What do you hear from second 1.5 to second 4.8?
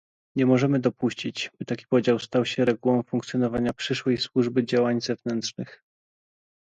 by taki podział stał się regułą funkcjonowania przyszłej Służby